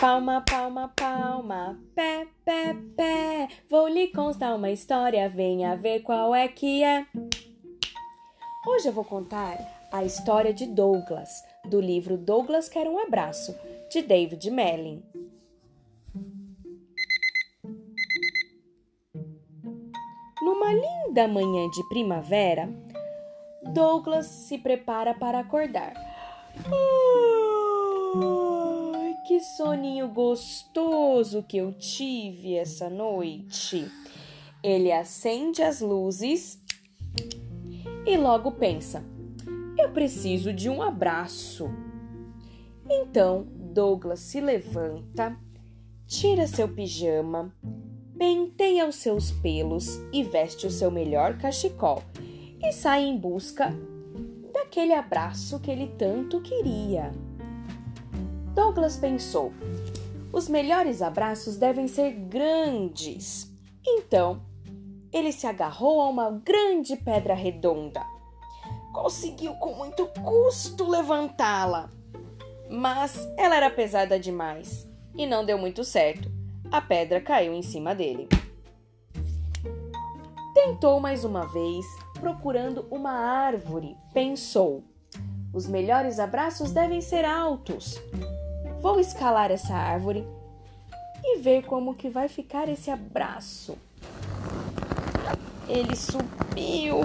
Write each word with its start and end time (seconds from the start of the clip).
Palma, 0.00 0.40
palma, 0.40 0.90
palma, 0.96 1.78
pé, 1.94 2.26
pé, 2.42 2.74
pé. 2.96 3.48
Vou 3.68 3.86
lhe 3.86 4.08
contar 4.08 4.54
uma 4.54 4.70
história, 4.70 5.28
venha 5.28 5.76
ver 5.76 6.00
qual 6.00 6.34
é 6.34 6.48
que 6.48 6.82
é. 6.82 7.04
Hoje 8.66 8.88
eu 8.88 8.94
vou 8.94 9.04
contar 9.04 9.58
a 9.92 10.02
história 10.02 10.54
de 10.54 10.64
Douglas, 10.64 11.44
do 11.66 11.78
livro 11.78 12.16
Douglas 12.16 12.66
Quer 12.66 12.88
um 12.88 12.98
Abraço, 12.98 13.54
de 13.90 14.00
David 14.00 14.50
Mellin. 14.50 15.02
Numa 20.40 20.72
linda 20.72 21.28
manhã 21.28 21.68
de 21.68 21.86
primavera, 21.90 22.70
Douglas 23.74 24.24
se 24.24 24.56
prepara 24.56 25.12
para 25.12 25.40
acordar. 25.40 25.92
Ai, 26.64 28.59
que 29.30 29.38
soninho 29.38 30.08
gostoso 30.08 31.44
que 31.44 31.58
eu 31.58 31.72
tive 31.72 32.56
essa 32.56 32.90
noite. 32.90 33.88
Ele 34.60 34.90
acende 34.90 35.62
as 35.62 35.80
luzes 35.80 36.60
e 38.04 38.16
logo 38.16 38.50
pensa: 38.50 39.04
eu 39.78 39.92
preciso 39.92 40.52
de 40.52 40.68
um 40.68 40.82
abraço. 40.82 41.70
Então 42.90 43.46
Douglas 43.54 44.18
se 44.18 44.40
levanta, 44.40 45.36
tira 46.08 46.48
seu 46.48 46.66
pijama, 46.66 47.54
penteia 48.18 48.88
os 48.88 48.96
seus 48.96 49.30
pelos 49.30 50.00
e 50.12 50.24
veste 50.24 50.66
o 50.66 50.72
seu 50.72 50.90
melhor 50.90 51.38
cachecol 51.38 52.02
e 52.60 52.72
sai 52.72 53.04
em 53.04 53.16
busca 53.16 53.72
daquele 54.52 54.92
abraço 54.92 55.60
que 55.60 55.70
ele 55.70 55.86
tanto 55.96 56.40
queria. 56.40 57.12
Douglas 58.80 58.96
pensou: 58.96 59.52
os 60.32 60.48
melhores 60.48 61.02
abraços 61.02 61.58
devem 61.58 61.86
ser 61.86 62.12
grandes. 62.12 63.52
Então, 63.86 64.40
ele 65.12 65.32
se 65.32 65.46
agarrou 65.46 66.00
a 66.00 66.08
uma 66.08 66.30
grande 66.30 66.96
pedra 66.96 67.34
redonda. 67.34 68.02
Conseguiu 68.94 69.52
com 69.56 69.74
muito 69.74 70.06
custo 70.24 70.88
levantá-la, 70.88 71.90
mas 72.70 73.28
ela 73.36 73.56
era 73.56 73.68
pesada 73.68 74.18
demais 74.18 74.88
e 75.14 75.26
não 75.26 75.44
deu 75.44 75.58
muito 75.58 75.84
certo. 75.84 76.30
A 76.72 76.80
pedra 76.80 77.20
caiu 77.20 77.52
em 77.52 77.62
cima 77.62 77.94
dele. 77.94 78.28
Tentou 80.54 80.98
mais 81.00 81.22
uma 81.22 81.46
vez, 81.46 81.84
procurando 82.18 82.86
uma 82.90 83.12
árvore. 83.12 83.94
Pensou: 84.14 84.82
os 85.52 85.66
melhores 85.66 86.18
abraços 86.18 86.70
devem 86.70 87.02
ser 87.02 87.26
altos. 87.26 88.00
Vou 88.80 88.98
escalar 88.98 89.50
essa 89.50 89.74
árvore 89.74 90.26
e 91.22 91.38
ver 91.38 91.66
como 91.66 91.94
que 91.94 92.08
vai 92.08 92.28
ficar 92.28 92.66
esse 92.66 92.90
abraço. 92.90 93.76
Ele 95.68 95.94
subiu, 95.94 97.00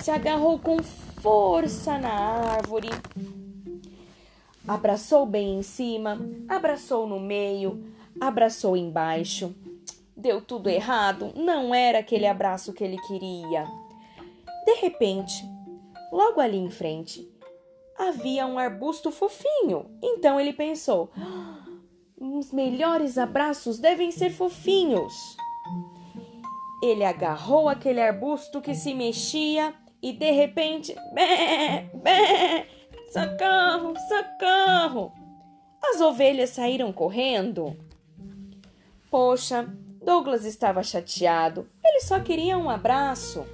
se 0.00 0.10
agarrou 0.10 0.58
com 0.58 0.82
força 0.82 1.98
na 1.98 2.08
árvore, 2.08 2.88
abraçou 4.66 5.26
bem 5.26 5.58
em 5.58 5.62
cima, 5.62 6.18
abraçou 6.48 7.06
no 7.06 7.20
meio, 7.20 7.84
abraçou 8.18 8.74
embaixo. 8.74 9.54
Deu 10.16 10.40
tudo 10.40 10.70
errado, 10.70 11.34
não 11.36 11.74
era 11.74 11.98
aquele 11.98 12.26
abraço 12.26 12.72
que 12.72 12.82
ele 12.82 12.96
queria. 13.02 13.66
De 14.64 14.74
repente, 14.80 15.44
logo 16.10 16.40
ali 16.40 16.56
em 16.56 16.70
frente, 16.70 17.30
havia 18.08 18.46
um 18.46 18.58
arbusto 18.58 19.10
fofinho. 19.10 19.90
Então 20.02 20.40
ele 20.40 20.52
pensou: 20.52 21.10
ah, 21.16 21.64
os 22.18 22.52
melhores 22.52 23.18
abraços 23.18 23.78
devem 23.78 24.10
ser 24.10 24.30
fofinhos. 24.30 25.12
Ele 26.82 27.04
agarrou 27.04 27.68
aquele 27.68 28.00
arbusto 28.00 28.60
que 28.60 28.74
se 28.74 28.94
mexia 28.94 29.74
e 30.02 30.12
de 30.12 30.30
repente, 30.30 30.94
bé, 31.12 31.90
bé, 31.94 32.66
socorro, 33.12 33.94
socorro! 34.08 35.12
As 35.82 36.00
ovelhas 36.00 36.50
saíram 36.50 36.92
correndo. 36.92 37.76
Poxa, 39.10 39.68
Douglas 40.02 40.44
estava 40.44 40.82
chateado. 40.82 41.68
Ele 41.84 42.00
só 42.00 42.20
queria 42.20 42.56
um 42.56 42.70
abraço. 42.70 43.44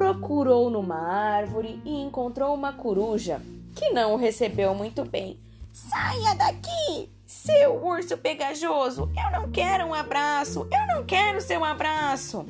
Procurou 0.00 0.70
numa 0.70 0.96
árvore 0.96 1.78
e 1.84 1.94
encontrou 2.00 2.54
uma 2.54 2.72
coruja 2.72 3.38
que 3.76 3.90
não 3.90 4.14
o 4.14 4.16
recebeu 4.16 4.74
muito 4.74 5.04
bem. 5.04 5.38
Saia 5.74 6.34
daqui, 6.36 7.12
seu 7.26 7.84
urso 7.84 8.16
pegajoso! 8.16 9.10
Eu 9.14 9.30
não 9.38 9.50
quero 9.50 9.84
um 9.84 9.92
abraço! 9.92 10.66
Eu 10.72 10.96
não 10.96 11.04
quero 11.04 11.38
seu 11.42 11.62
abraço! 11.62 12.46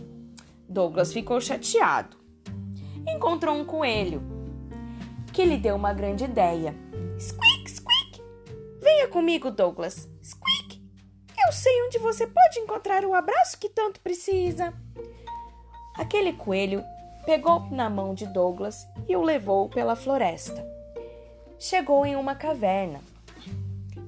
Douglas 0.69 1.13
ficou 1.13 1.41
chateado. 1.41 2.17
Encontrou 3.05 3.57
um 3.57 3.65
coelho 3.65 4.23
que 5.33 5.45
lhe 5.45 5.57
deu 5.57 5.75
uma 5.75 5.93
grande 5.93 6.23
ideia. 6.23 6.73
Squeak, 7.19 7.69
squeak! 7.69 8.23
Venha 8.81 9.09
comigo, 9.09 9.51
Douglas. 9.51 10.09
Squeak! 10.23 10.81
Eu 11.45 11.53
sei 11.53 11.83
onde 11.83 11.99
você 11.99 12.29
pode 12.29 12.61
encontrar 12.61 13.05
o 13.05 13.13
abraço 13.13 13.59
que 13.59 13.69
tanto 13.69 13.99
precisa. 13.99 14.73
Aquele 15.97 16.33
coelho 16.33 16.85
pegou 17.25 17.61
na 17.71 17.89
mão 17.91 18.15
de 18.15 18.27
Douglas 18.27 18.87
e 19.09 19.17
o 19.17 19.23
levou 19.23 19.69
pela 19.69 19.97
floresta. 19.97 20.67
Chegou 21.59 22.07
em 22.07 22.17
uma 22.17 22.35
caverna 22.35 23.01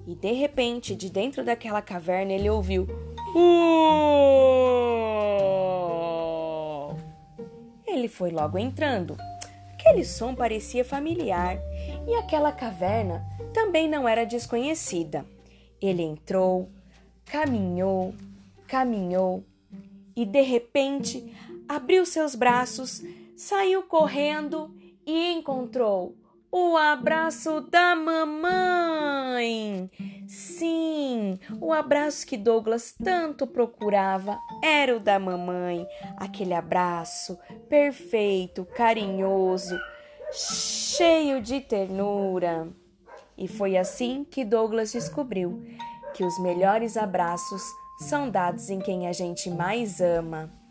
e 0.06 0.14
de 0.14 0.32
repente, 0.32 0.94
de 0.96 1.08
dentro 1.08 1.44
daquela 1.44 1.80
caverna, 1.80 2.32
ele 2.32 2.50
ouviu. 2.50 2.86
Uh! 3.34 3.72
Ele 7.86 8.08
foi 8.08 8.30
logo 8.30 8.58
entrando. 8.58 9.16
Aquele 9.72 10.04
som 10.04 10.34
parecia 10.34 10.84
familiar 10.84 11.56
e 12.06 12.14
aquela 12.14 12.50
caverna 12.52 13.24
também 13.52 13.88
não 13.88 14.08
era 14.08 14.24
desconhecida. 14.24 15.24
Ele 15.80 16.02
entrou, 16.02 16.68
caminhou, 17.24 18.12
caminhou 18.66 19.44
e 20.14 20.24
de 20.24 20.42
repente 20.42 21.34
abriu 21.74 22.04
seus 22.04 22.34
braços, 22.34 23.02
saiu 23.36 23.82
correndo 23.82 24.74
e 25.06 25.32
encontrou 25.32 26.16
o 26.50 26.76
abraço 26.76 27.62
da 27.62 27.96
mamãe. 27.96 29.90
Sim, 30.28 31.38
o 31.60 31.72
abraço 31.72 32.26
que 32.26 32.36
Douglas 32.36 32.94
tanto 33.02 33.46
procurava 33.46 34.38
era 34.62 34.94
o 34.94 35.00
da 35.00 35.18
mamãe. 35.18 35.86
Aquele 36.18 36.52
abraço 36.52 37.38
perfeito, 37.70 38.66
carinhoso, 38.66 39.78
cheio 40.30 41.40
de 41.40 41.60
ternura. 41.60 42.68
E 43.36 43.48
foi 43.48 43.78
assim 43.78 44.24
que 44.24 44.44
Douglas 44.44 44.92
descobriu 44.92 45.64
que 46.12 46.22
os 46.22 46.38
melhores 46.38 46.98
abraços 46.98 47.62
são 47.98 48.28
dados 48.28 48.68
em 48.68 48.78
quem 48.78 49.08
a 49.08 49.12
gente 49.12 49.48
mais 49.48 50.02
ama. 50.02 50.61